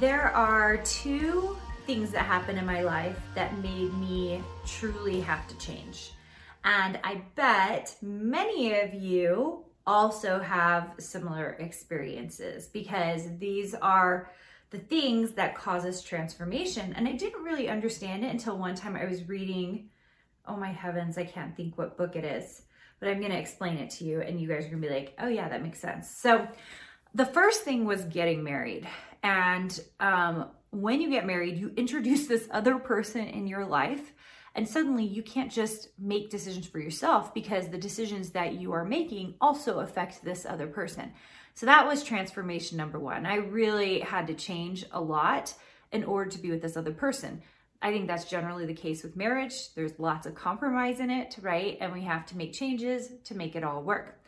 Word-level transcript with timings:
There 0.00 0.34
are 0.34 0.78
two 0.78 1.58
things 1.86 2.12
that 2.12 2.24
happened 2.24 2.58
in 2.58 2.64
my 2.64 2.80
life 2.80 3.20
that 3.34 3.58
made 3.58 3.92
me 3.98 4.42
truly 4.66 5.20
have 5.20 5.46
to 5.48 5.58
change. 5.58 6.12
And 6.64 6.98
I 7.04 7.20
bet 7.34 7.94
many 8.00 8.80
of 8.80 8.94
you 8.94 9.66
also 9.86 10.40
have 10.40 10.94
similar 10.98 11.56
experiences 11.60 12.66
because 12.68 13.22
these 13.38 13.74
are 13.74 14.30
the 14.70 14.78
things 14.78 15.32
that 15.32 15.54
causes 15.54 16.02
transformation. 16.02 16.94
And 16.96 17.06
I 17.06 17.12
didn't 17.12 17.42
really 17.42 17.68
understand 17.68 18.24
it 18.24 18.30
until 18.30 18.58
one 18.58 18.74
time 18.74 18.96
I 18.96 19.04
was 19.04 19.28
reading, 19.28 19.90
oh 20.46 20.56
my 20.56 20.72
heavens, 20.72 21.18
I 21.18 21.24
can't 21.24 21.56
think 21.56 21.78
what 21.78 21.96
book 21.96 22.16
it 22.16 22.24
is, 22.24 22.62
but 22.98 23.08
I'm 23.08 23.20
going 23.20 23.32
to 23.32 23.38
explain 23.38 23.76
it 23.76 23.90
to 23.90 24.04
you 24.04 24.20
and 24.20 24.40
you 24.40 24.48
guys 24.48 24.64
are 24.64 24.70
going 24.70 24.82
to 24.82 24.88
be 24.88 24.94
like, 24.94 25.14
"Oh 25.18 25.28
yeah, 25.28 25.48
that 25.48 25.62
makes 25.62 25.78
sense." 25.78 26.10
So, 26.10 26.48
the 27.14 27.26
first 27.26 27.62
thing 27.62 27.84
was 27.84 28.02
getting 28.04 28.42
married. 28.42 28.88
And 29.22 29.78
um, 30.00 30.46
when 30.70 31.00
you 31.00 31.08
get 31.10 31.26
married, 31.26 31.56
you 31.56 31.72
introduce 31.76 32.26
this 32.26 32.48
other 32.50 32.78
person 32.78 33.26
in 33.26 33.46
your 33.46 33.64
life 33.64 34.12
and 34.54 34.68
suddenly 34.68 35.04
you 35.04 35.22
can't 35.22 35.50
just 35.50 35.88
make 35.98 36.30
decisions 36.30 36.66
for 36.66 36.78
yourself 36.78 37.34
because 37.34 37.68
the 37.68 37.78
decisions 37.78 38.30
that 38.30 38.54
you 38.54 38.72
are 38.72 38.84
making 38.84 39.34
also 39.40 39.80
affect 39.80 40.24
this 40.24 40.46
other 40.46 40.66
person. 40.66 41.12
So 41.54 41.66
that 41.66 41.86
was 41.86 42.02
transformation 42.02 42.76
number 42.76 42.98
one. 42.98 43.26
I 43.26 43.36
really 43.36 44.00
had 44.00 44.26
to 44.28 44.34
change 44.34 44.84
a 44.92 45.00
lot 45.00 45.54
in 45.92 46.04
order 46.04 46.30
to 46.30 46.38
be 46.38 46.50
with 46.50 46.62
this 46.62 46.76
other 46.76 46.92
person. 46.92 47.42
I 47.82 47.90
think 47.90 48.06
that's 48.06 48.24
generally 48.24 48.66
the 48.66 48.74
case 48.74 49.02
with 49.02 49.16
marriage. 49.16 49.74
There's 49.74 49.98
lots 49.98 50.26
of 50.26 50.34
compromise 50.34 51.00
in 51.00 51.10
it, 51.10 51.36
right? 51.42 51.76
And 51.80 51.92
we 51.92 52.02
have 52.02 52.26
to 52.26 52.36
make 52.36 52.52
changes 52.52 53.12
to 53.24 53.36
make 53.36 53.54
it 53.56 53.62
all 53.62 53.82
work. 53.82 54.20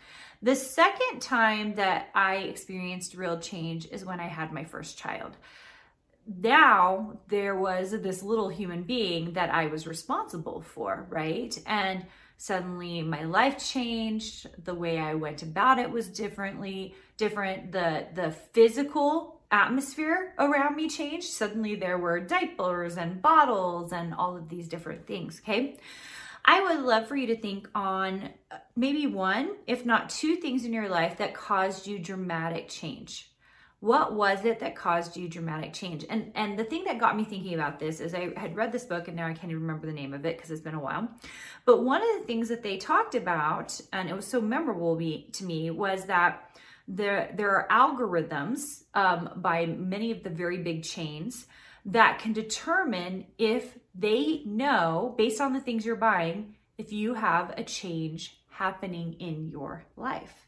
The 0.43 0.55
second 0.55 1.21
time 1.21 1.75
that 1.77 2.11
I 2.15 2.37
experienced 2.37 3.15
real 3.15 3.41
change 3.41 3.87
is 3.91 4.05
when 4.05 4.21
I 4.21 4.29
had 4.29 4.53
my 4.53 4.65
first 4.65 4.99
child 4.99 5.37
now 6.27 7.19
there 7.29 7.55
was 7.55 7.91
this 7.91 8.23
little 8.23 8.49
human 8.49 8.83
being 8.83 9.35
that 9.35 9.51
I 9.51 9.67
was 9.67 9.87
responsible 9.87 10.63
for, 10.63 11.07
right? 11.09 11.57
And 11.67 12.07
suddenly 12.37 13.03
my 13.03 13.25
life 13.25 13.59
changed, 13.59 14.47
the 14.65 14.75
way 14.75 14.99
I 14.99 15.15
went 15.15 15.43
about 15.43 15.79
it 15.79 15.91
was 15.91 16.09
differently 16.09 16.95
different. 17.17 17.73
The 17.73 18.07
the 18.15 18.33
physical 18.53 19.41
atmosphere 19.51 20.35
around 20.39 20.77
me 20.77 20.89
changed. 20.89 21.29
Suddenly 21.29 21.77
there 21.77 21.99
were 21.99 22.21
diapers 22.21 22.97
and 22.97 23.23
bottles 23.23 23.93
and 23.93 24.13
all 24.13 24.37
of 24.37 24.49
these 24.49 24.69
different 24.69 25.07
things, 25.07 25.41
okay? 25.45 25.79
I 26.45 26.63
would 26.63 26.85
love 26.85 27.09
for 27.09 27.17
you 27.17 27.29
to 27.29 27.37
think 27.37 27.69
on 27.75 28.31
uh, 28.51 28.59
maybe 28.77 29.07
one, 29.07 29.57
if 29.67 29.85
not 29.85 30.11
two 30.11 30.37
things 30.37 30.65
in 30.65 30.73
your 30.73 30.89
life 30.89 31.19
that 31.19 31.35
caused 31.35 31.87
you 31.87 31.99
dramatic 31.99 32.69
change 32.69 33.31
what 33.81 34.15
was 34.15 34.45
it 34.45 34.61
that 34.61 34.75
caused 34.75 35.17
you 35.17 35.29
dramatic 35.29 35.73
change? 35.73 36.05
And 36.09 36.33
and 36.35 36.59
the 36.59 36.65
thing 36.65 36.85
that 36.85 36.99
got 36.99 37.17
me 37.17 37.25
thinking 37.25 37.55
about 37.55 37.79
this 37.79 38.01
is 38.01 38.15
i 38.15 38.33
had 38.37 38.57
read 38.57 38.73
this 38.73 38.85
book 38.85 39.07
and 39.09 39.17
now 39.17 39.27
i 39.27 39.35
can't 39.35 39.51
even 39.51 39.63
remember 39.63 39.87
the 39.87 39.93
name 39.93 40.15
of 40.15 40.25
it 40.25 40.37
because 40.37 40.51
it's 40.51 40.63
been 40.63 40.75
a 40.75 40.81
while. 40.81 41.09
But 41.65 41.85
one 41.85 42.03
of 42.03 42.09
the 42.19 42.27
things 42.27 42.49
that 42.49 42.63
they 42.63 42.79
talked 42.79 43.15
about 43.15 43.79
and 43.93 44.09
it 44.09 44.17
was 44.17 44.27
so 44.27 44.41
memorable 44.41 44.97
to 44.97 45.45
me 45.45 45.71
was 45.71 46.07
that 46.07 46.59
there 46.89 47.33
there 47.37 47.51
are 47.51 47.69
algorithms 47.69 48.85
um, 48.95 49.31
by 49.37 49.67
many 49.67 50.11
of 50.11 50.23
the 50.23 50.31
very 50.31 50.59
big 50.59 50.83
chains 50.83 51.47
that 51.85 52.19
can 52.19 52.33
determine 52.33 53.27
if 53.39 53.79
they 53.95 54.43
know 54.45 55.15
based 55.17 55.41
on 55.41 55.53
the 55.53 55.61
things 55.61 55.85
you're 55.85 55.97
buying 55.97 56.55
if 56.79 56.93
you 56.93 57.15
have 57.15 57.55
a 57.57 57.63
change 57.63 58.39
happening 58.51 59.15
in 59.15 59.49
your 59.49 59.85
life. 59.97 60.47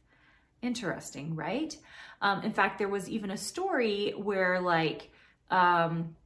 Interesting 0.63 1.37
right 1.37 1.77
um, 2.21 2.43
in 2.43 2.53
fact, 2.53 2.79
there 2.79 2.89
was 2.89 3.09
even 3.09 3.31
a 3.31 3.37
story 3.37 4.13
where 4.17 4.61
like 4.61 5.11
um, 5.51 6.17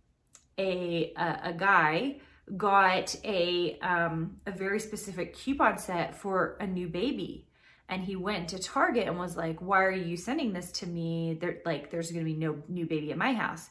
a, 0.58 1.12
a, 1.16 1.40
a 1.44 1.52
guy 1.52 2.16
got 2.56 3.14
a 3.24 3.78
um, 3.80 4.36
a 4.46 4.52
very 4.52 4.80
specific 4.80 5.34
coupon 5.34 5.78
set 5.78 6.16
for 6.16 6.56
a 6.60 6.66
new 6.66 6.88
baby. 6.88 7.46
And 7.88 8.02
he 8.02 8.16
went 8.16 8.48
to 8.48 8.58
target 8.58 9.06
and 9.06 9.18
was 9.18 9.36
like 9.36 9.60
why 9.60 9.82
are 9.82 9.90
you 9.90 10.16
sending 10.16 10.52
this 10.52 10.72
to 10.72 10.86
me? 10.86 11.36
There 11.40 11.58
like 11.66 11.90
there's 11.90 12.10
going 12.10 12.24
to 12.24 12.30
be 12.30 12.38
no 12.38 12.62
new 12.68 12.86
baby 12.86 13.10
at 13.12 13.18
my 13.18 13.34
house. 13.34 13.68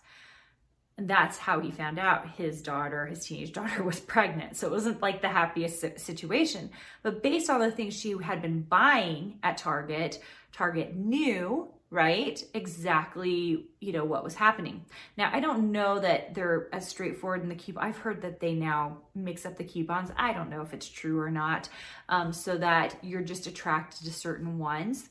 And 0.97 1.09
that's 1.09 1.39
how 1.39 1.59
he 1.59 1.71
found 1.71 1.97
out 1.97 2.29
his 2.35 2.61
daughter 2.61 3.07
his 3.07 3.25
teenage 3.25 3.51
daughter 3.53 3.83
was 3.83 3.99
pregnant. 3.99 4.57
So 4.57 4.67
it 4.67 4.71
wasn't 4.71 5.01
like 5.01 5.21
the 5.21 5.29
happiest 5.29 5.99
situation. 5.99 6.69
But 7.01 7.23
based 7.23 7.49
on 7.49 7.61
the 7.61 7.71
things 7.71 7.99
she 7.99 8.15
had 8.21 8.43
been 8.43 8.61
buying 8.61 9.39
at 9.41 9.57
target 9.57 10.21
target 10.51 10.95
knew 10.95 11.69
right? 11.91 12.43
Exactly 12.53 13.67
you 13.79 13.91
know 13.91 14.05
what 14.05 14.23
was 14.23 14.33
happening. 14.33 14.85
Now 15.17 15.29
i 15.33 15.39
don't 15.39 15.71
know 15.71 15.99
that 15.99 16.33
they're 16.33 16.69
as 16.73 16.87
straightforward 16.87 17.43
in 17.43 17.49
the 17.49 17.55
coupon. 17.55 17.83
I've 17.83 17.97
heard 17.97 18.21
that 18.23 18.39
they 18.39 18.53
now 18.53 18.97
mix 19.13 19.45
up 19.45 19.57
the 19.57 19.63
coupons. 19.63 20.09
I 20.17 20.33
don't 20.33 20.49
know 20.49 20.61
if 20.61 20.73
it's 20.73 20.87
true 20.87 21.19
or 21.19 21.29
not 21.29 21.69
um, 22.09 22.33
so 22.33 22.57
that 22.57 22.95
you're 23.03 23.21
just 23.21 23.45
attracted 23.45 24.05
to 24.05 24.13
certain 24.13 24.57
ones. 24.57 25.09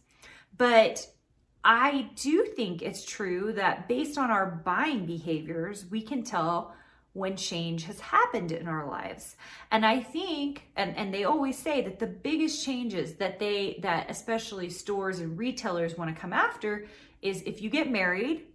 But 0.56 1.06
i 1.62 2.08
do 2.16 2.46
think 2.56 2.80
it's 2.80 3.04
true 3.04 3.52
that 3.52 3.86
based 3.86 4.16
on 4.16 4.30
our 4.30 4.62
buying 4.64 5.04
behaviors 5.04 5.84
we 5.90 6.00
can 6.00 6.22
tell 6.22 6.74
when 7.12 7.36
change 7.36 7.84
has 7.84 7.98
happened 8.00 8.52
in 8.52 8.68
our 8.68 8.86
lives. 8.86 9.36
And 9.70 9.84
I 9.84 10.00
think 10.00 10.68
and 10.76 10.96
and 10.96 11.12
they 11.12 11.24
always 11.24 11.58
say 11.58 11.82
that 11.82 11.98
the 11.98 12.06
biggest 12.06 12.64
changes 12.64 13.14
that 13.14 13.38
they 13.38 13.78
that 13.82 14.10
especially 14.10 14.70
stores 14.70 15.18
and 15.18 15.36
retailers 15.38 15.98
want 15.98 16.14
to 16.14 16.20
come 16.20 16.32
after 16.32 16.86
is 17.22 17.42
if 17.42 17.60
you 17.60 17.70
get 17.70 17.90
married 17.90 18.46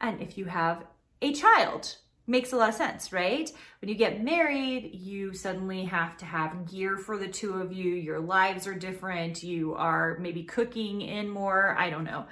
and 0.00 0.20
if 0.20 0.38
you 0.38 0.44
have 0.44 0.84
a 1.22 1.32
child. 1.32 1.96
Makes 2.26 2.52
a 2.52 2.56
lot 2.56 2.70
of 2.70 2.74
sense, 2.74 3.12
right? 3.12 3.50
When 3.80 3.88
you 3.88 3.94
get 3.94 4.22
married, 4.22 4.90
you 4.94 5.32
suddenly 5.32 5.84
have 5.84 6.16
to 6.18 6.24
have 6.24 6.70
gear 6.70 6.96
for 6.96 7.16
the 7.16 7.28
two 7.28 7.54
of 7.54 7.72
you. 7.72 7.94
Your 7.94 8.18
lives 8.18 8.66
are 8.66 8.74
different. 8.74 9.44
You 9.44 9.74
are 9.74 10.18
maybe 10.18 10.42
cooking 10.42 11.02
in 11.02 11.28
more. 11.28 11.76
I 11.78 11.90
don't 11.90 12.04
know 12.04 12.26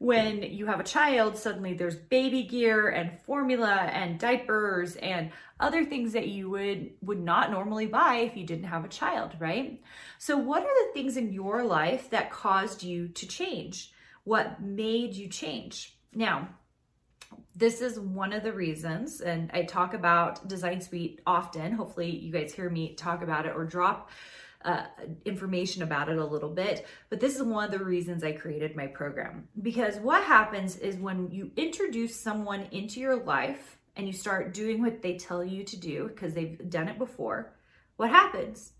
when 0.00 0.42
you 0.42 0.64
have 0.64 0.80
a 0.80 0.84
child, 0.84 1.36
suddenly 1.36 1.74
there's 1.74 1.94
baby 1.94 2.42
gear 2.44 2.88
and 2.88 3.20
formula 3.26 3.74
and 3.74 4.18
diapers 4.18 4.96
and 4.96 5.30
other 5.60 5.84
things 5.84 6.14
that 6.14 6.28
you 6.28 6.48
would 6.48 6.92
would 7.02 7.20
not 7.20 7.50
normally 7.50 7.84
buy 7.84 8.14
if 8.16 8.34
you 8.34 8.46
didn't 8.46 8.64
have 8.64 8.82
a 8.82 8.88
child, 8.88 9.36
right? 9.38 9.78
So 10.16 10.38
what 10.38 10.62
are 10.62 10.86
the 10.86 10.92
things 10.94 11.18
in 11.18 11.34
your 11.34 11.64
life 11.64 12.08
that 12.10 12.30
caused 12.30 12.82
you 12.82 13.08
to 13.08 13.28
change? 13.28 13.92
What 14.24 14.62
made 14.62 15.12
you 15.12 15.28
change? 15.28 15.94
Now, 16.14 16.48
this 17.54 17.80
is 17.80 17.98
one 17.98 18.32
of 18.32 18.42
the 18.42 18.52
reasons, 18.52 19.20
and 19.20 19.50
I 19.52 19.62
talk 19.64 19.94
about 19.94 20.46
Design 20.48 20.80
Suite 20.80 21.20
often. 21.26 21.72
Hopefully, 21.72 22.10
you 22.10 22.32
guys 22.32 22.52
hear 22.52 22.70
me 22.70 22.94
talk 22.94 23.22
about 23.22 23.46
it 23.46 23.54
or 23.54 23.64
drop 23.64 24.10
uh, 24.64 24.84
information 25.24 25.82
about 25.82 26.08
it 26.08 26.18
a 26.18 26.24
little 26.24 26.50
bit. 26.50 26.86
But 27.08 27.20
this 27.20 27.34
is 27.36 27.42
one 27.42 27.64
of 27.64 27.70
the 27.70 27.84
reasons 27.84 28.22
I 28.22 28.32
created 28.32 28.76
my 28.76 28.86
program. 28.86 29.48
Because 29.60 29.96
what 29.96 30.22
happens 30.22 30.76
is 30.76 30.96
when 30.96 31.30
you 31.30 31.50
introduce 31.56 32.14
someone 32.14 32.66
into 32.70 33.00
your 33.00 33.16
life 33.16 33.78
and 33.96 34.06
you 34.06 34.12
start 34.12 34.54
doing 34.54 34.82
what 34.82 35.02
they 35.02 35.16
tell 35.16 35.44
you 35.44 35.64
to 35.64 35.76
do 35.78 36.08
because 36.08 36.34
they've 36.34 36.68
done 36.68 36.88
it 36.88 36.98
before, 36.98 37.52
what 37.96 38.10
happens? 38.10 38.72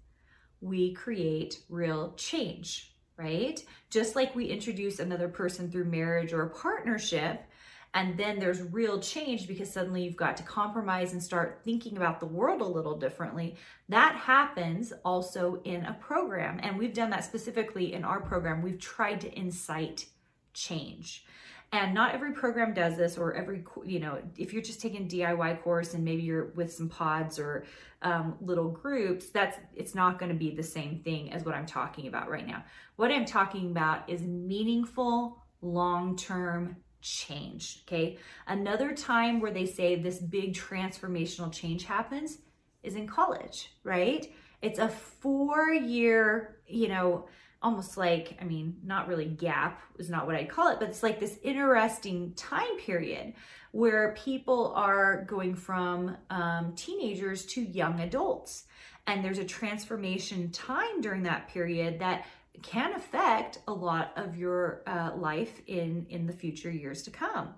We 0.61 0.93
create 0.93 1.61
real 1.69 2.13
change, 2.17 2.95
right? 3.17 3.59
Just 3.89 4.15
like 4.15 4.35
we 4.35 4.47
introduce 4.47 4.99
another 4.99 5.29
person 5.29 5.71
through 5.71 5.85
marriage 5.85 6.33
or 6.33 6.43
a 6.43 6.51
partnership, 6.51 7.43
and 7.93 8.17
then 8.17 8.39
there's 8.39 8.63
real 8.63 9.01
change 9.01 9.49
because 9.49 9.73
suddenly 9.73 10.03
you've 10.03 10.17
got 10.17 10.37
to 10.37 10.43
compromise 10.45 11.13
and 11.13 11.23
start 11.23 11.61
thinking 11.65 11.97
about 11.97 12.21
the 12.21 12.27
world 12.27 12.61
a 12.61 12.65
little 12.65 12.97
differently. 12.97 13.57
That 13.89 14.15
happens 14.15 14.93
also 15.05 15.61
in 15.65 15.85
a 15.85 15.95
program. 15.95 16.61
And 16.63 16.79
we've 16.79 16.95
done 16.95 17.11
that 17.11 17.25
specifically 17.25 17.93
in 17.93 18.05
our 18.05 18.21
program. 18.21 18.63
We've 18.63 18.79
tried 18.79 19.21
to 19.23 19.39
incite 19.39 20.07
change. 20.55 21.25
And 21.73 21.95
not 21.95 22.15
every 22.15 22.33
program 22.33 22.75
does 22.75 22.97
this, 22.97 23.17
or 23.17 23.35
every, 23.35 23.65
you 23.85 24.01
know, 24.01 24.21
if 24.37 24.53
you're 24.53 24.63
just 24.63 24.81
taking 24.81 25.05
a 25.05 25.09
DIY 25.09 25.63
course 25.63 25.95
and 25.95 26.05
maybe 26.05 26.23
you're 26.23 26.47
with 26.57 26.73
some 26.73 26.89
pods 26.89 27.39
or 27.39 27.65
um, 28.03 28.37
little 28.41 28.69
groups, 28.69 29.31
that's, 29.31 29.57
it's 29.75 29.95
not 29.95 30.19
going 30.19 30.33
to 30.33 30.39
be 30.39 30.51
the 30.51 30.65
same 30.65 31.01
thing 31.05 31.33
as 31.33 31.45
what 31.45 31.55
I'm 31.55 31.67
talking 31.67 32.09
about 32.09 32.29
right 32.29 32.47
now. 32.47 32.65
What 32.97 33.13
I'm 33.13 33.25
talking 33.25 33.71
about 33.71 34.09
is 34.09 34.23
meaningful, 34.23 35.39
long 35.61 36.17
term 36.17 36.77
change. 37.01 37.83
Okay. 37.87 38.19
Another 38.47 38.93
time 38.93 39.41
where 39.41 39.53
they 39.53 39.67
say 39.67 39.97
this 39.97 40.19
big 40.19 40.55
transformational 40.55 41.53
change 41.53 41.85
happens 41.85 42.39
is 42.83 42.95
in 42.95 43.07
college, 43.07 43.71
right? 43.85 44.33
It's 44.63 44.79
a 44.79 44.89
four 44.89 45.73
year, 45.73 46.57
you 46.67 46.89
know, 46.89 47.27
almost 47.63 47.97
like, 47.97 48.39
I 48.41 48.45
mean, 48.45 48.77
not 48.85 49.09
really 49.09 49.27
gap 49.27 49.83
is 49.99 50.09
not 50.09 50.27
what 50.27 50.35
I'd 50.35 50.49
call 50.49 50.69
it, 50.69 50.81
but 50.81 50.89
it's 50.89 51.03
like 51.03 51.21
this 51.21 51.39
interesting 51.43 52.33
time 52.35 52.79
period 52.79 53.35
where 53.73 54.15
people 54.15 54.73
are 54.75 55.25
going 55.25 55.55
from 55.55 56.17
um, 56.31 56.73
teenagers 56.75 57.45
to 57.47 57.61
young 57.61 58.01
adults. 58.01 58.65
And 59.07 59.25
there's 59.25 59.39
a 59.39 59.45
transformation 59.45 60.51
time 60.51 61.01
during 61.01 61.23
that 61.25 61.49
period 61.49 62.01
that 62.01 62.27
can 62.63 62.95
affect 62.95 63.59
a 63.69 63.73
lot 63.73 64.13
of 64.17 64.37
your 64.37 64.83
uh, 64.87 65.13
life 65.17 65.61
in 65.67 66.07
in 66.11 66.27
the 66.27 66.33
future 66.33 66.71
years 66.71 67.03
to 67.03 67.11
come. 67.11 67.55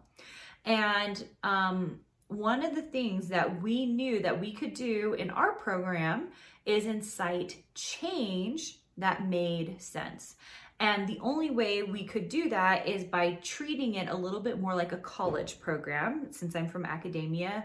And 0.65 1.25
um, 1.43 2.00
one 2.29 2.65
of 2.65 2.75
the 2.75 2.83
things 2.83 3.29
that 3.29 3.62
we 3.62 3.87
knew 3.87 4.21
that 4.21 4.41
we 4.41 4.53
could 4.53 4.75
do 4.75 5.15
in 5.15 5.31
our 5.31 5.53
program 5.53 6.29
is 6.65 6.87
incite 6.87 7.56
change 7.75 8.79
that 8.97 9.29
made 9.29 9.81
sense. 9.81 10.37
And 10.81 11.06
the 11.06 11.19
only 11.21 11.50
way 11.50 11.83
we 11.83 12.05
could 12.05 12.29
do 12.29 12.49
that 12.49 12.89
is 12.89 13.05
by 13.05 13.39
treating 13.43 13.94
it 13.94 14.09
a 14.09 14.17
little 14.17 14.41
bit 14.41 14.61
more 14.61 14.75
like 14.75 14.93
a 14.93 14.97
college 14.97 15.61
program. 15.61 16.29
Since 16.31 16.56
I'm 16.56 16.69
from 16.69 16.85
academia, 16.85 17.65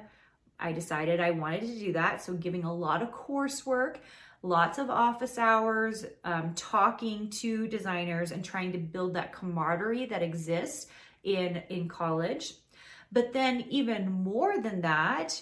I 0.60 0.72
decided 0.72 1.20
I 1.20 1.32
wanted 1.32 1.62
to 1.62 1.80
do 1.80 1.94
that. 1.94 2.24
So, 2.24 2.34
giving 2.34 2.64
a 2.64 2.74
lot 2.74 3.02
of 3.02 3.12
coursework, 3.12 3.98
lots 4.42 4.78
of 4.78 4.90
office 4.90 5.38
hours, 5.38 6.06
um, 6.24 6.54
talking 6.56 7.30
to 7.42 7.68
designers, 7.68 8.32
and 8.32 8.44
trying 8.44 8.72
to 8.72 8.78
build 8.78 9.14
that 9.14 9.34
camaraderie 9.34 10.08
that 10.08 10.24
exists 10.24 10.88
in, 11.24 11.62
in 11.70 11.88
college. 11.88 12.54
But 13.12 13.34
then, 13.34 13.66
even 13.70 14.12
more 14.12 14.60
than 14.60 14.82
that, 14.82 15.42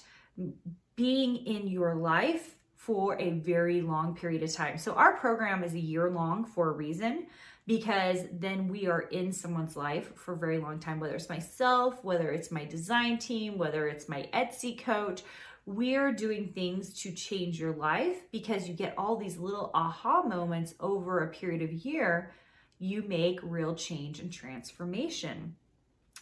being 0.96 1.38
in 1.38 1.68
your 1.68 1.96
life 1.96 2.56
for 2.76 3.20
a 3.20 3.32
very 3.32 3.82
long 3.82 4.16
period 4.16 4.44
of 4.44 4.54
time. 4.54 4.78
So, 4.78 4.94
our 4.94 5.14
program 5.14 5.64
is 5.64 5.74
a 5.74 5.80
year 5.80 6.10
long 6.10 6.46
for 6.46 6.70
a 6.70 6.74
reason 6.74 7.28
because 7.68 8.20
then 8.32 8.68
we 8.68 8.88
are 8.88 9.02
in 9.02 9.32
someone's 9.32 9.76
life 9.76 10.16
for 10.16 10.34
a 10.34 10.38
very 10.38 10.60
long 10.60 10.80
time, 10.80 11.00
whether 11.00 11.16
it's 11.16 11.30
myself, 11.30 12.04
whether 12.04 12.32
it's 12.32 12.52
my 12.52 12.66
design 12.66 13.18
team, 13.18 13.58
whether 13.58 13.88
it's 13.88 14.08
my 14.08 14.30
Etsy 14.34 14.78
coach. 14.78 15.24
We're 15.66 16.12
doing 16.12 16.52
things 16.54 16.94
to 17.02 17.12
change 17.12 17.60
your 17.60 17.74
life 17.74 18.18
because 18.32 18.68
you 18.68 18.76
get 18.76 18.94
all 19.00 19.16
these 19.16 19.38
little 19.38 19.72
aha 19.74 20.22
moments 20.22 20.76
over 20.80 21.24
a 21.24 21.32
period 21.32 21.64
of 21.64 21.74
year. 21.74 22.32
You 22.78 23.02
make 23.02 23.40
real 23.42 23.74
change 23.74 24.20
and 24.20 24.32
transformation. 24.32 25.56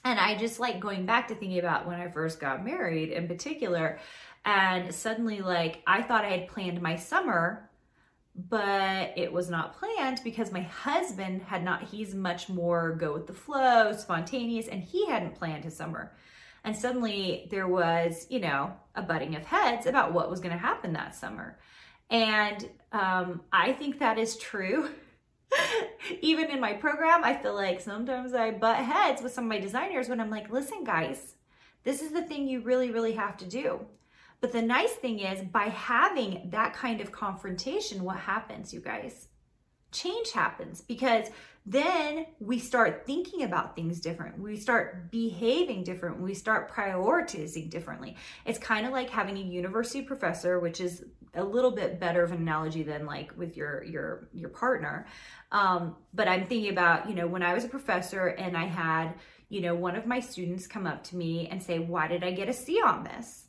And 0.05 0.19
I 0.19 0.37
just 0.37 0.59
like 0.61 0.79
going 0.79 1.05
back 1.05 1.27
to 1.27 1.35
thinking 1.35 1.59
about 1.59 1.87
when 1.87 1.99
I 1.99 2.09
first 2.09 2.39
got 2.39 2.63
married 2.63 3.09
in 3.09 3.27
particular. 3.27 3.99
And 4.45 4.93
suddenly, 4.93 5.41
like, 5.41 5.81
I 5.87 6.01
thought 6.01 6.25
I 6.25 6.31
had 6.31 6.47
planned 6.47 6.81
my 6.81 6.95
summer, 6.95 7.69
but 8.35 9.13
it 9.15 9.31
was 9.31 9.49
not 9.49 9.77
planned 9.77 10.21
because 10.23 10.51
my 10.51 10.61
husband 10.61 11.41
had 11.43 11.63
not, 11.63 11.83
he's 11.83 12.15
much 12.15 12.49
more 12.49 12.95
go 12.95 13.13
with 13.13 13.27
the 13.27 13.33
flow, 13.33 13.91
spontaneous, 13.93 14.67
and 14.67 14.81
he 14.81 15.05
hadn't 15.07 15.35
planned 15.35 15.63
his 15.63 15.75
summer. 15.75 16.13
And 16.63 16.75
suddenly 16.75 17.47
there 17.51 17.67
was, 17.67 18.25
you 18.29 18.39
know, 18.39 18.73
a 18.95 19.01
butting 19.01 19.35
of 19.35 19.45
heads 19.45 19.85
about 19.85 20.13
what 20.13 20.29
was 20.29 20.39
going 20.39 20.53
to 20.53 20.57
happen 20.57 20.93
that 20.93 21.15
summer. 21.15 21.59
And 22.09 22.69
um, 22.91 23.41
I 23.51 23.73
think 23.73 23.99
that 23.99 24.17
is 24.17 24.37
true 24.37 24.89
even 26.21 26.49
in 26.49 26.59
my 26.59 26.73
program, 26.73 27.23
I 27.23 27.35
feel 27.35 27.55
like 27.55 27.81
sometimes 27.81 28.33
I 28.33 28.51
butt 28.51 28.77
heads 28.77 29.21
with 29.21 29.33
some 29.33 29.45
of 29.45 29.49
my 29.49 29.59
designers 29.59 30.09
when 30.09 30.19
I'm 30.19 30.29
like, 30.29 30.49
listen, 30.49 30.83
guys, 30.83 31.35
this 31.83 32.01
is 32.01 32.11
the 32.11 32.23
thing 32.23 32.47
you 32.47 32.61
really, 32.61 32.91
really 32.91 33.13
have 33.13 33.37
to 33.37 33.45
do. 33.45 33.85
But 34.43 34.51
the 34.51 34.61
nice 34.61 34.91
thing 34.91 35.19
is, 35.19 35.41
by 35.41 35.69
having 35.69 36.49
that 36.49 36.73
kind 36.73 36.99
of 36.99 37.13
confrontation, 37.13 38.03
what 38.03 38.17
happens, 38.17 38.73
you 38.73 38.81
guys? 38.81 39.29
Change 39.93 40.33
happens 40.33 40.81
because 40.81 41.29
then 41.65 42.25
we 42.41 42.59
start 42.59 43.05
thinking 43.05 43.43
about 43.43 43.73
things 43.73 44.01
different. 44.01 44.37
We 44.37 44.57
start 44.57 45.11
behaving 45.11 45.85
different. 45.85 46.19
We 46.19 46.33
start 46.33 46.69
prioritizing 46.69 47.69
differently. 47.69 48.17
It's 48.45 48.59
kind 48.59 48.85
of 48.85 48.91
like 48.91 49.09
having 49.09 49.37
a 49.37 49.39
university 49.39 50.01
professor, 50.01 50.59
which 50.59 50.81
is 50.81 51.05
a 51.35 51.43
little 51.45 51.71
bit 51.71 52.01
better 52.01 52.21
of 52.21 52.33
an 52.33 52.39
analogy 52.39 52.83
than 52.83 53.05
like 53.05 53.31
with 53.37 53.55
your 53.55 53.81
your 53.85 54.27
your 54.33 54.49
partner. 54.49 55.07
Um, 55.53 55.95
but 56.13 56.27
I'm 56.27 56.47
thinking 56.47 56.69
about 56.69 57.07
you 57.07 57.15
know 57.15 57.27
when 57.27 57.43
I 57.43 57.53
was 57.53 57.63
a 57.63 57.69
professor 57.69 58.27
and 58.27 58.57
I 58.57 58.65
had 58.65 59.13
you 59.47 59.61
know 59.61 59.73
one 59.73 59.95
of 59.95 60.05
my 60.05 60.19
students 60.19 60.67
come 60.67 60.85
up 60.85 61.01
to 61.05 61.15
me 61.15 61.47
and 61.47 61.63
say, 61.63 61.79
"Why 61.79 62.09
did 62.09 62.25
I 62.25 62.31
get 62.31 62.49
a 62.49 62.53
C 62.53 62.81
on 62.83 63.05
this?" 63.05 63.47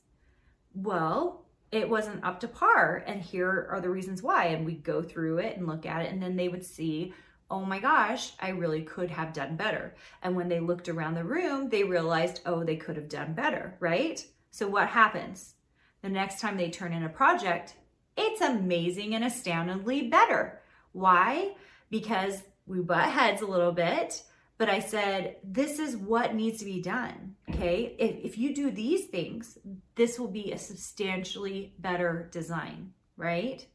Well, 0.74 1.46
it 1.72 1.88
wasn't 1.88 2.24
up 2.24 2.40
to 2.40 2.48
par, 2.48 3.02
and 3.06 3.20
here 3.20 3.68
are 3.70 3.80
the 3.80 3.90
reasons 3.90 4.22
why. 4.22 4.46
And 4.46 4.64
we 4.64 4.74
go 4.74 5.02
through 5.02 5.38
it 5.38 5.56
and 5.56 5.66
look 5.66 5.86
at 5.86 6.02
it, 6.02 6.12
and 6.12 6.22
then 6.22 6.36
they 6.36 6.48
would 6.48 6.64
see 6.64 7.14
oh 7.50 7.64
my 7.64 7.78
gosh, 7.78 8.32
I 8.40 8.50
really 8.50 8.82
could 8.82 9.10
have 9.10 9.32
done 9.32 9.56
better. 9.56 9.94
And 10.22 10.34
when 10.34 10.48
they 10.48 10.60
looked 10.60 10.88
around 10.88 11.14
the 11.14 11.24
room, 11.24 11.68
they 11.68 11.84
realized, 11.84 12.40
oh, 12.46 12.64
they 12.64 12.76
could 12.76 12.96
have 12.96 13.08
done 13.08 13.34
better, 13.34 13.76
right? 13.80 14.24
So 14.50 14.66
what 14.66 14.88
happens? 14.88 15.54
The 16.02 16.08
next 16.08 16.40
time 16.40 16.56
they 16.56 16.70
turn 16.70 16.92
in 16.92 17.04
a 17.04 17.08
project, 17.08 17.74
it's 18.16 18.40
amazing 18.40 19.14
and 19.14 19.24
astoundingly 19.24 20.08
better. 20.08 20.60
Why? 20.92 21.54
Because 21.90 22.42
we 22.66 22.80
butt 22.80 23.10
heads 23.10 23.42
a 23.42 23.46
little 23.46 23.72
bit, 23.72 24.22
but 24.56 24.68
I 24.68 24.80
said, 24.80 25.36
this 25.42 25.78
is 25.78 25.96
what 25.96 26.34
needs 26.34 26.58
to 26.58 26.64
be 26.64 26.80
done. 26.80 27.36
Mm-hmm. 27.48 27.54
Okay. 27.54 27.96
If, 27.98 28.32
if 28.32 28.38
you 28.38 28.54
do 28.54 28.70
these 28.70 29.06
things, 29.06 29.58
this 29.94 30.18
will 30.18 30.30
be 30.30 30.52
a 30.52 30.58
substantially 30.58 31.74
better 31.78 32.28
design, 32.32 32.92
right? 33.16 33.66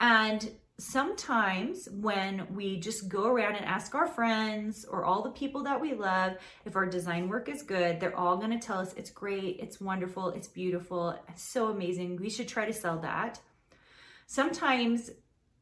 And 0.00 0.50
sometimes 0.78 1.88
when 1.90 2.46
we 2.54 2.78
just 2.78 3.08
go 3.08 3.26
around 3.26 3.56
and 3.56 3.64
ask 3.64 3.94
our 3.94 4.06
friends 4.06 4.84
or 4.84 5.04
all 5.04 5.22
the 5.22 5.30
people 5.30 5.62
that 5.62 5.80
we 5.80 5.94
love 5.94 6.32
if 6.66 6.76
our 6.76 6.86
design 6.86 7.28
work 7.28 7.48
is 7.48 7.62
good, 7.62 7.98
they're 7.98 8.16
all 8.16 8.36
going 8.36 8.50
to 8.50 8.58
tell 8.58 8.78
us 8.78 8.92
it's 8.94 9.10
great, 9.10 9.58
it's 9.60 9.80
wonderful, 9.80 10.30
it's 10.30 10.48
beautiful, 10.48 11.18
it's 11.28 11.42
so 11.42 11.68
amazing. 11.68 12.16
We 12.16 12.30
should 12.30 12.48
try 12.48 12.66
to 12.66 12.72
sell 12.72 12.98
that. 13.00 13.40
Sometimes 14.26 15.10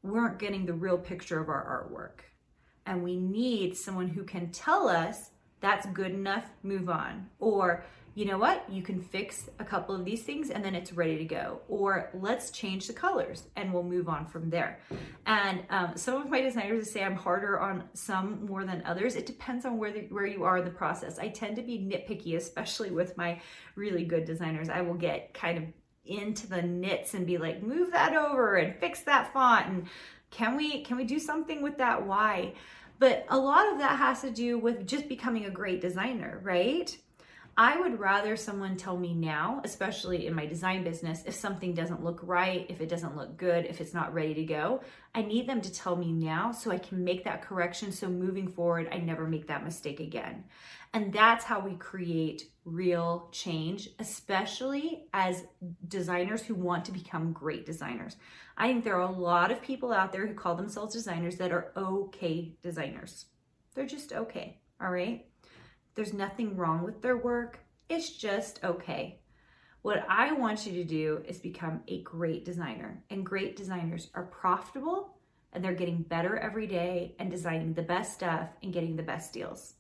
we 0.03 0.19
aren't 0.19 0.39
getting 0.39 0.67
the 0.67 0.73
real 0.73 0.99
picture 0.99 1.41
of 1.41 1.49
our 1.49 1.89
artwork, 1.91 2.25
and 2.87 3.03
we 3.03 3.17
need 3.17 3.77
someone 3.77 4.09
who 4.09 4.25
can 4.25 4.51
tell 4.51 4.89
us 4.89 5.31
that's 5.61 5.87
good 5.87 6.11
enough, 6.11 6.45
move 6.63 6.91
on, 6.91 7.29
or 7.39 7.85
you 8.15 8.25
know 8.27 8.39
what, 8.39 8.65
you 8.71 8.81
can 8.81 9.01
fix 9.01 9.49
a 9.59 9.65
couple 9.65 9.95
of 9.95 10.05
these 10.05 10.23
things 10.23 10.51
and 10.51 10.65
then 10.65 10.75
it's 10.75 10.93
ready 10.93 11.19
to 11.19 11.25
go. 11.25 11.61
Or 11.69 12.11
let's 12.15 12.51
change 12.51 12.87
the 12.87 12.93
colors 12.93 13.45
and 13.57 13.73
we'll 13.73 13.83
move 13.83 14.09
on 14.09 14.27
from 14.27 14.51
there. 14.51 14.79
And 15.27 15.65
um, 15.69 15.97
some 15.97 16.23
of 16.23 16.31
my 16.31 16.41
designers 16.41 16.93
say 16.93 17.03
I'm 17.03 17.17
harder 17.17 17.59
on 17.59 17.85
some 17.93 18.47
more 18.47 18.65
than 18.65 18.83
others. 18.87 19.17
It 19.17 19.27
depends 19.27 19.65
on 19.65 19.79
where, 19.79 19.91
the, 19.91 20.03
where 20.11 20.27
you 20.27 20.45
are 20.45 20.59
in 20.59 20.65
the 20.65 20.71
process. 20.71 21.19
I 21.19 21.29
tend 21.29 21.57
to 21.57 21.63
be 21.63 21.79
nitpicky, 21.79 22.37
especially 22.37 22.93
with 22.93 23.17
my 23.17 23.41
really 23.75 24.05
good 24.05 24.25
designers. 24.25 24.69
I 24.69 24.83
will 24.83 24.95
get 24.95 25.35
kind 25.35 25.59
of 25.59 25.65
into 26.07 26.47
the 26.47 26.63
nits 26.63 27.15
and 27.15 27.27
be 27.27 27.39
like, 27.39 27.63
move 27.63 27.93
that 27.93 28.15
over 28.15 28.57
and 28.57 28.79
fix 28.79 29.01
that 29.03 29.33
font. 29.33 29.67
And 29.67 29.89
can 30.31 30.57
we, 30.57 30.83
can 30.83 30.97
we 30.97 31.05
do 31.05 31.19
something 31.19 31.63
with 31.63 31.79
that 31.79 32.07
Y? 32.07 32.53
But 32.99 33.27
a 33.29 33.39
lot 33.39 33.71
of 33.73 33.79
that 33.79 33.99
has 33.99 34.21
to 34.23 34.31
do 34.31 34.59
with 34.59 34.87
just 34.87 35.09
becoming 35.09 35.47
a 35.47 35.51
great 35.51 35.81
designer, 35.81 36.41
right? 36.43 36.97
I 37.57 37.79
would 37.79 38.01
rather 38.01 38.37
someone 38.37 38.77
tell 38.77 38.97
me 38.97 39.15
now, 39.15 39.61
especially 39.65 40.27
in 40.27 40.35
my 40.35 40.45
design 40.45 40.83
business, 40.83 41.23
if 41.25 41.35
something 41.35 41.73
doesn't 41.73 42.03
look 42.03 42.19
right, 42.23 42.67
if 42.69 42.81
it 42.81 42.89
doesn't 42.89 43.17
look 43.17 43.37
good, 43.37 43.67
if 43.67 43.81
it's 43.81 43.95
not 43.95 44.13
ready 44.13 44.35
to 44.35 44.45
go. 44.45 44.83
I 45.15 45.23
need 45.23 45.49
them 45.49 45.61
to 45.61 45.73
tell 45.73 45.95
me 45.95 46.11
now 46.11 46.51
so 46.51 46.73
I 46.73 46.79
can 46.79 47.05
make 47.05 47.23
that 47.25 47.43
correction 47.43 47.93
so 47.93 48.09
moving 48.09 48.49
forward, 48.49 48.89
I 48.91 48.99
never 48.99 49.29
make 49.29 49.47
that 49.47 49.63
mistake 49.63 50.01
again. 50.01 50.45
And 50.95 51.13
that's 51.13 51.45
how 51.45 51.61
we 51.61 51.77
create 51.77 52.51
real 52.65 53.29
change, 53.31 53.91
especially 54.01 55.07
as 55.13 55.45
designers 55.87 56.43
who 56.43 56.55
want 56.55 56.85
to 56.87 56.93
become 56.93 57.33
great 57.33 57.67
designers. 57.67 58.17
I 58.57 58.69
think 58.69 58.83
there 58.83 58.97
are 58.97 59.09
a 59.09 59.11
lot 59.11 59.53
of 59.53 59.63
people 59.63 59.93
out 59.93 60.13
there 60.13 60.27
who 60.27 60.35
call 60.35 60.57
themselves 60.57 60.95
designers 60.95 61.37
that 61.37 61.53
are 61.53 61.73
okay 61.77 62.55
designers. 62.63 63.27
They're 63.75 63.87
just 63.87 64.13
okay, 64.13 64.59
all 64.81 64.91
right? 64.91 65.27
There's 65.95 66.13
nothing 66.13 66.57
wrong 66.57 66.83
with 66.83 67.03
their 67.03 67.17
work. 67.17 67.61
It's 67.89 68.11
just 68.11 68.63
okay. 68.65 69.21
What 69.83 70.05
I 70.09 70.33
want 70.33 70.67
you 70.67 70.73
to 70.73 70.85
do 70.85 71.23
is 71.29 71.39
become 71.39 71.83
a 71.89 72.03
great 72.03 72.45
designer. 72.45 73.03
And 73.11 73.25
great 73.25 73.57
designers 73.57 74.11
are 74.15 74.25
profitable 74.25 75.19
and 75.53 75.63
they're 75.63 75.75
getting 75.75 76.03
better 76.03 76.37
every 76.37 76.67
day 76.67 77.15
and 77.19 77.31
designing 77.31 77.75
the 77.75 77.83
best 77.83 78.15
stuff 78.15 78.49
and 78.63 78.73
getting 78.73 78.97
the 78.97 79.03
best 79.03 79.33
deals. 79.33 79.75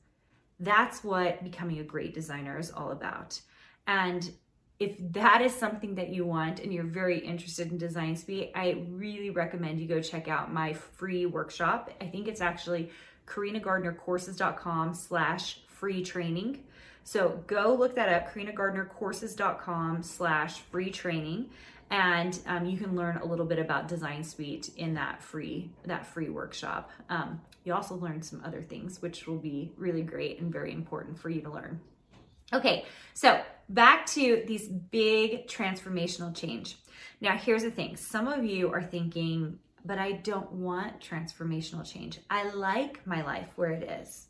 That's 0.60 1.02
what 1.02 1.42
becoming 1.42 1.80
a 1.80 1.84
great 1.84 2.14
designer 2.14 2.58
is 2.58 2.70
all 2.70 2.92
about. 2.92 3.40
And 3.86 4.30
if 4.78 4.96
that 5.12 5.40
is 5.40 5.54
something 5.54 5.94
that 5.96 6.10
you 6.10 6.24
want 6.24 6.60
and 6.60 6.72
you're 6.72 6.84
very 6.84 7.18
interested 7.18 7.70
in 7.70 7.78
Design 7.78 8.16
Suite, 8.16 8.52
I 8.54 8.84
really 8.88 9.30
recommend 9.30 9.80
you 9.80 9.88
go 9.88 10.00
check 10.00 10.28
out 10.28 10.52
my 10.52 10.72
free 10.72 11.26
workshop. 11.26 11.90
I 12.00 12.06
think 12.06 12.28
it's 12.28 12.40
actually 12.40 12.90
karinagardnercourses.com 13.26 14.94
slash 14.94 15.60
free 15.84 16.02
training. 16.02 16.60
So 17.02 17.44
go 17.46 17.76
look 17.78 17.94
that 17.96 18.08
up, 18.08 18.32
karinagardnercourses.com 18.32 20.02
slash 20.02 20.60
free 20.60 20.90
training. 20.90 21.50
and 21.90 22.38
um, 22.46 22.64
you 22.64 22.78
can 22.78 22.96
learn 22.96 23.18
a 23.18 23.24
little 23.26 23.44
bit 23.44 23.58
about 23.58 23.86
Design 23.86 24.24
Suite 24.24 24.70
in 24.78 24.94
that 24.94 25.22
free 25.22 25.68
that 25.84 26.06
free 26.06 26.30
workshop. 26.30 26.90
Um, 27.10 27.42
you 27.64 27.74
also 27.74 27.96
learn 27.96 28.22
some 28.22 28.40
other 28.46 28.62
things, 28.62 29.02
which 29.02 29.26
will 29.26 29.36
be 29.36 29.72
really 29.76 30.00
great 30.00 30.40
and 30.40 30.50
very 30.50 30.72
important 30.72 31.18
for 31.18 31.28
you 31.28 31.42
to 31.42 31.50
learn. 31.50 31.78
Okay, 32.54 32.86
so 33.12 33.42
back 33.68 34.06
to 34.06 34.42
these 34.46 34.66
big 34.66 35.46
transformational 35.46 36.34
change. 36.34 36.78
Now, 37.20 37.36
here's 37.36 37.62
the 37.62 37.70
thing 37.70 37.98
some 37.98 38.26
of 38.26 38.42
you 38.42 38.72
are 38.72 38.82
thinking, 38.82 39.58
but 39.84 39.98
I 39.98 40.12
don't 40.12 40.50
want 40.50 40.98
transformational 41.00 41.84
change. 41.84 42.20
I 42.30 42.48
like 42.52 43.06
my 43.06 43.20
life 43.22 43.48
where 43.56 43.72
it 43.72 43.82
is. 44.00 44.28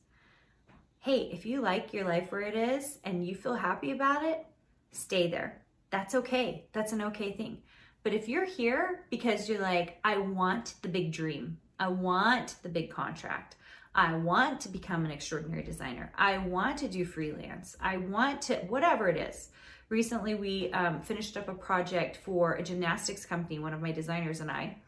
Hey, 1.04 1.28
if 1.30 1.44
you 1.44 1.60
like 1.60 1.92
your 1.92 2.06
life 2.06 2.32
where 2.32 2.40
it 2.40 2.56
is 2.56 2.98
and 3.04 3.26
you 3.26 3.34
feel 3.34 3.52
happy 3.52 3.90
about 3.90 4.24
it, 4.24 4.46
stay 4.90 5.28
there. 5.28 5.60
That's 5.90 6.14
okay. 6.14 6.64
That's 6.72 6.94
an 6.94 7.02
okay 7.02 7.32
thing. 7.32 7.58
But 8.02 8.14
if 8.14 8.26
you're 8.26 8.46
here 8.46 9.04
because 9.10 9.46
you're 9.46 9.60
like, 9.60 9.98
I 10.02 10.16
want 10.16 10.76
the 10.80 10.88
big 10.88 11.12
dream, 11.12 11.58
I 11.78 11.88
want 11.88 12.56
the 12.62 12.70
big 12.70 12.90
contract, 12.90 13.56
I 13.94 14.16
want 14.16 14.62
to 14.62 14.70
become 14.70 15.04
an 15.04 15.10
extraordinary 15.10 15.62
designer. 15.62 16.10
I 16.16 16.38
want 16.38 16.78
to 16.78 16.88
do 16.88 17.04
freelance. 17.04 17.76
I 17.82 17.98
want 17.98 18.40
to, 18.42 18.54
whatever 18.68 19.06
it 19.06 19.18
is. 19.18 19.50
Recently, 19.90 20.34
we 20.34 20.72
um, 20.72 21.02
finished 21.02 21.36
up 21.36 21.50
a 21.50 21.54
project 21.54 22.20
for 22.24 22.54
a 22.54 22.62
gymnastics 22.62 23.26
company, 23.26 23.58
one 23.58 23.74
of 23.74 23.82
my 23.82 23.92
designers 23.92 24.40
and 24.40 24.50
I, 24.50 24.78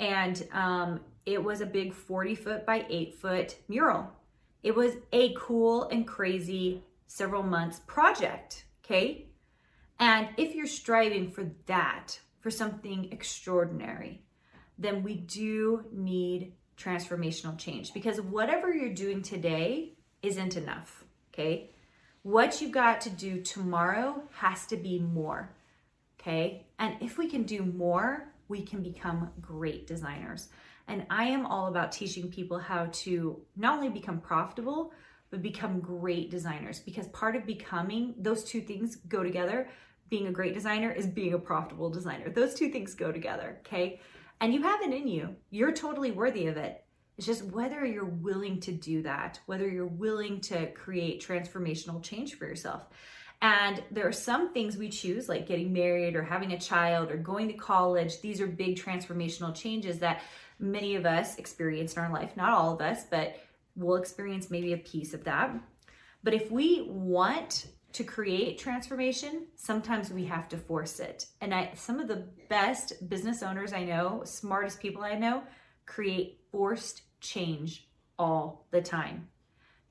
and 0.00 0.48
um, 0.50 1.00
it 1.26 1.44
was 1.44 1.60
a 1.60 1.66
big 1.66 1.94
40 1.94 2.34
foot 2.34 2.66
by 2.66 2.86
8 2.88 3.20
foot 3.20 3.56
mural. 3.68 4.10
It 4.62 4.74
was 4.74 4.94
a 5.12 5.34
cool 5.38 5.84
and 5.84 6.06
crazy 6.06 6.84
several 7.06 7.42
months 7.42 7.80
project, 7.86 8.64
okay? 8.84 9.26
And 9.98 10.28
if 10.36 10.54
you're 10.54 10.66
striving 10.66 11.30
for 11.30 11.50
that, 11.66 12.18
for 12.40 12.50
something 12.50 13.08
extraordinary, 13.12 14.22
then 14.78 15.02
we 15.02 15.14
do 15.14 15.84
need 15.92 16.52
transformational 16.78 17.58
change 17.58 17.92
because 17.92 18.20
whatever 18.20 18.72
you're 18.72 18.94
doing 18.94 19.22
today 19.22 19.92
isn't 20.22 20.56
enough, 20.56 21.04
okay? 21.32 21.70
What 22.22 22.60
you've 22.60 22.72
got 22.72 23.00
to 23.02 23.10
do 23.10 23.42
tomorrow 23.42 24.22
has 24.32 24.66
to 24.66 24.76
be 24.76 24.98
more, 24.98 25.54
okay? 26.20 26.66
And 26.78 26.96
if 27.00 27.18
we 27.18 27.28
can 27.28 27.44
do 27.44 27.62
more, 27.62 28.28
we 28.48 28.62
can 28.62 28.82
become 28.82 29.30
great 29.40 29.86
designers. 29.86 30.48
And 30.90 31.06
I 31.08 31.26
am 31.26 31.46
all 31.46 31.68
about 31.68 31.92
teaching 31.92 32.32
people 32.32 32.58
how 32.58 32.88
to 32.90 33.40
not 33.56 33.76
only 33.76 33.88
become 33.88 34.20
profitable, 34.20 34.92
but 35.30 35.40
become 35.40 35.78
great 35.78 36.32
designers 36.32 36.80
because 36.80 37.06
part 37.08 37.36
of 37.36 37.46
becoming 37.46 38.12
those 38.18 38.42
two 38.42 38.60
things 38.60 38.96
go 38.96 39.22
together. 39.22 39.68
Being 40.08 40.26
a 40.26 40.32
great 40.32 40.52
designer 40.52 40.90
is 40.90 41.06
being 41.06 41.34
a 41.34 41.38
profitable 41.38 41.90
designer. 41.90 42.28
Those 42.28 42.54
two 42.54 42.70
things 42.70 42.94
go 42.94 43.12
together, 43.12 43.60
okay? 43.60 44.00
And 44.40 44.52
you 44.52 44.62
have 44.62 44.82
it 44.82 44.92
in 44.92 45.06
you. 45.06 45.36
You're 45.50 45.70
totally 45.70 46.10
worthy 46.10 46.48
of 46.48 46.56
it. 46.56 46.84
It's 47.16 47.26
just 47.26 47.44
whether 47.44 47.86
you're 47.86 48.04
willing 48.04 48.58
to 48.62 48.72
do 48.72 49.02
that, 49.02 49.38
whether 49.46 49.68
you're 49.68 49.86
willing 49.86 50.40
to 50.40 50.72
create 50.72 51.24
transformational 51.24 52.02
change 52.02 52.36
for 52.36 52.46
yourself. 52.46 52.86
And 53.42 53.82
there 53.90 54.06
are 54.06 54.12
some 54.12 54.52
things 54.52 54.76
we 54.76 54.90
choose, 54.90 55.28
like 55.28 55.46
getting 55.46 55.72
married 55.72 56.14
or 56.14 56.22
having 56.22 56.52
a 56.52 56.58
child 56.58 57.10
or 57.10 57.16
going 57.16 57.48
to 57.48 57.54
college. 57.54 58.20
These 58.20 58.40
are 58.40 58.46
big 58.46 58.76
transformational 58.76 59.54
changes 59.54 59.98
that 60.00 60.22
many 60.58 60.94
of 60.94 61.06
us 61.06 61.36
experience 61.36 61.94
in 61.94 62.02
our 62.02 62.12
life. 62.12 62.36
Not 62.36 62.52
all 62.52 62.74
of 62.74 62.82
us, 62.82 63.04
but 63.10 63.36
we'll 63.76 63.96
experience 63.96 64.50
maybe 64.50 64.74
a 64.74 64.78
piece 64.78 65.14
of 65.14 65.24
that. 65.24 65.54
But 66.22 66.34
if 66.34 66.50
we 66.50 66.86
want 66.90 67.68
to 67.92 68.04
create 68.04 68.58
transformation, 68.58 69.46
sometimes 69.56 70.10
we 70.12 70.24
have 70.26 70.48
to 70.50 70.58
force 70.58 71.00
it. 71.00 71.26
And 71.40 71.54
I, 71.54 71.72
some 71.74 71.98
of 71.98 72.08
the 72.08 72.28
best 72.48 73.08
business 73.08 73.42
owners 73.42 73.72
I 73.72 73.84
know, 73.84 74.22
smartest 74.24 74.80
people 74.80 75.02
I 75.02 75.14
know, 75.14 75.42
create 75.86 76.40
forced 76.52 77.02
change 77.20 77.88
all 78.18 78.66
the 78.70 78.82
time. 78.82 79.28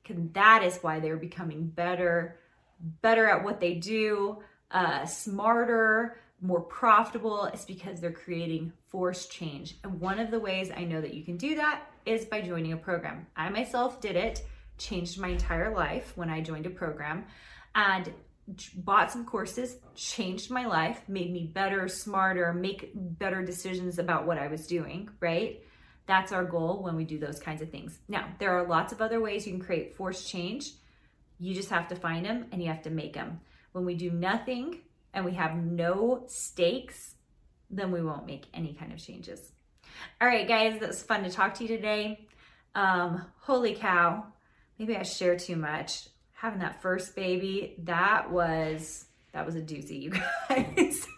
And 0.07 0.33
that 0.33 0.63
is 0.63 0.79
why 0.81 0.99
they're 0.99 1.17
becoming 1.17 1.67
better, 1.67 2.39
better 2.79 3.27
at 3.27 3.43
what 3.43 3.59
they 3.59 3.75
do, 3.75 4.39
uh, 4.71 5.05
smarter, 5.05 6.19
more 6.41 6.61
profitable. 6.61 7.45
It's 7.45 7.65
because 7.65 7.99
they're 7.99 8.11
creating 8.11 8.71
forced 8.87 9.31
change. 9.31 9.75
And 9.83 9.99
one 9.99 10.19
of 10.19 10.31
the 10.31 10.39
ways 10.39 10.71
I 10.75 10.83
know 10.83 11.01
that 11.01 11.13
you 11.13 11.23
can 11.23 11.37
do 11.37 11.55
that 11.55 11.81
is 12.05 12.25
by 12.25 12.41
joining 12.41 12.73
a 12.73 12.77
program. 12.77 13.27
I 13.35 13.49
myself 13.49 14.01
did 14.01 14.15
it, 14.15 14.45
changed 14.77 15.19
my 15.19 15.29
entire 15.29 15.73
life 15.73 16.13
when 16.15 16.29
I 16.29 16.41
joined 16.41 16.65
a 16.65 16.69
program 16.71 17.25
and 17.75 18.11
bought 18.75 19.11
some 19.11 19.25
courses, 19.25 19.77
changed 19.95 20.49
my 20.49 20.65
life, 20.65 21.01
made 21.07 21.31
me 21.31 21.51
better, 21.53 21.87
smarter, 21.87 22.53
make 22.53 22.91
better 22.95 23.43
decisions 23.43 23.99
about 23.99 24.25
what 24.25 24.39
I 24.39 24.47
was 24.47 24.65
doing, 24.65 25.09
right? 25.19 25.61
That's 26.07 26.31
our 26.31 26.43
goal 26.43 26.81
when 26.81 26.95
we 26.95 27.03
do 27.03 27.19
those 27.19 27.39
kinds 27.39 27.61
of 27.61 27.69
things. 27.69 27.99
Now, 28.07 28.27
there 28.39 28.57
are 28.57 28.65
lots 28.65 28.91
of 28.91 29.01
other 29.01 29.21
ways 29.21 29.45
you 29.45 29.53
can 29.53 29.61
create 29.61 29.95
forced 29.95 30.27
change. 30.27 30.71
You 31.39 31.55
just 31.55 31.69
have 31.69 31.87
to 31.89 31.95
find 31.95 32.25
them 32.25 32.47
and 32.51 32.61
you 32.61 32.67
have 32.67 32.83
to 32.83 32.89
make 32.89 33.13
them. 33.13 33.39
When 33.71 33.85
we 33.85 33.95
do 33.95 34.11
nothing 34.11 34.79
and 35.13 35.25
we 35.25 35.33
have 35.33 35.55
no 35.55 36.23
stakes, 36.27 37.15
then 37.69 37.91
we 37.91 38.01
won't 38.01 38.25
make 38.25 38.45
any 38.53 38.73
kind 38.73 38.91
of 38.91 38.99
changes. 38.99 39.51
All 40.21 40.27
right, 40.27 40.47
guys, 40.47 40.79
that 40.79 40.87
was 40.87 41.01
fun 41.01 41.23
to 41.23 41.29
talk 41.29 41.55
to 41.55 41.63
you 41.63 41.69
today. 41.69 42.27
Um, 42.75 43.25
holy 43.41 43.73
cow, 43.75 44.25
maybe 44.77 44.95
I 44.95 45.03
share 45.03 45.37
too 45.37 45.55
much 45.55 46.09
having 46.39 46.59
that 46.59 46.81
first 46.81 47.15
baby, 47.15 47.75
that 47.79 48.31
was 48.31 49.05
that 49.33 49.45
was 49.45 49.55
a 49.55 49.61
doozy, 49.61 50.01
you 50.01 50.11
guys. 50.11 51.05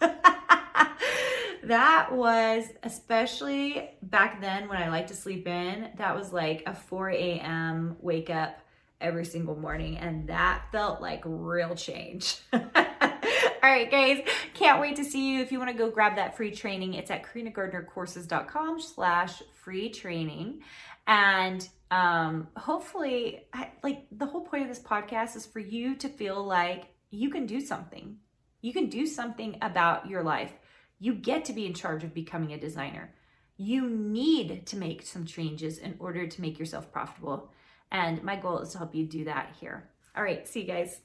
that 1.62 2.08
was 2.10 2.64
especially 2.82 3.90
back 4.02 4.40
then 4.40 4.68
when 4.68 4.82
I 4.82 4.88
like 4.88 5.06
to 5.08 5.14
sleep 5.14 5.46
in, 5.46 5.90
that 5.96 6.16
was 6.16 6.32
like 6.32 6.64
a 6.66 6.74
4 6.74 7.10
a.m. 7.10 7.96
wake 8.00 8.30
up 8.30 8.58
every 9.02 9.24
single 9.24 9.56
morning, 9.56 9.98
and 9.98 10.28
that 10.28 10.64
felt 10.72 11.00
like 11.00 11.22
real 11.24 11.74
change. 11.74 12.38
All 12.52 13.70
right, 13.70 13.90
guys, 13.90 14.26
can't 14.54 14.80
wait 14.80 14.96
to 14.96 15.04
see 15.04 15.32
you. 15.32 15.40
If 15.40 15.52
you 15.52 15.58
want 15.58 15.70
to 15.70 15.76
go 15.76 15.90
grab 15.90 16.16
that 16.16 16.36
free 16.36 16.50
training, 16.50 16.94
it's 16.94 17.10
at 17.10 17.24
karinagardnercourses.com 17.24 18.80
slash 18.80 19.42
free 19.62 19.90
training. 19.90 20.62
And 21.06 21.68
um, 21.90 22.48
hopefully, 22.56 23.46
I, 23.52 23.70
like 23.82 24.06
the 24.10 24.26
whole 24.26 24.40
point 24.40 24.62
of 24.62 24.68
this 24.68 24.80
podcast 24.80 25.36
is 25.36 25.46
for 25.46 25.60
you 25.60 25.94
to 25.96 26.08
feel 26.08 26.42
like 26.42 26.86
you 27.10 27.30
can 27.30 27.46
do 27.46 27.60
something. 27.60 28.16
You 28.62 28.72
can 28.72 28.88
do 28.88 29.06
something 29.06 29.58
about 29.60 30.08
your 30.08 30.22
life. 30.22 30.52
You 30.98 31.14
get 31.14 31.44
to 31.46 31.52
be 31.52 31.66
in 31.66 31.74
charge 31.74 32.04
of 32.04 32.14
becoming 32.14 32.52
a 32.52 32.58
designer. 32.58 33.14
You 33.56 33.88
need 33.88 34.66
to 34.66 34.76
make 34.76 35.02
some 35.02 35.26
changes 35.26 35.78
in 35.78 35.96
order 35.98 36.26
to 36.26 36.40
make 36.40 36.58
yourself 36.58 36.92
profitable. 36.92 37.52
And 37.92 38.22
my 38.24 38.36
goal 38.36 38.58
is 38.58 38.70
to 38.70 38.78
help 38.78 38.94
you 38.94 39.06
do 39.06 39.24
that 39.24 39.54
here. 39.60 39.84
All 40.16 40.24
right, 40.24 40.48
see 40.48 40.62
you 40.62 40.66
guys. 40.66 40.98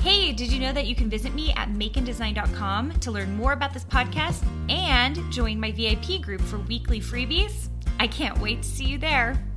Hey, 0.00 0.32
did 0.32 0.50
you 0.50 0.60
know 0.60 0.72
that 0.72 0.86
you 0.86 0.94
can 0.94 1.10
visit 1.10 1.34
me 1.34 1.52
at 1.54 1.68
makeanddesign.com 1.68 2.98
to 3.00 3.10
learn 3.10 3.36
more 3.36 3.52
about 3.52 3.74
this 3.74 3.84
podcast 3.84 4.46
and 4.70 5.20
join 5.30 5.60
my 5.60 5.72
VIP 5.72 6.22
group 6.22 6.40
for 6.40 6.58
weekly 6.60 7.00
freebies? 7.00 7.68
I 8.00 8.06
can't 8.06 8.38
wait 8.38 8.62
to 8.62 8.68
see 8.68 8.84
you 8.84 8.96
there. 8.96 9.47